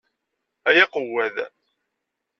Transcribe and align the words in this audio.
Ay 0.67 0.77
aqewwad! 0.83 1.35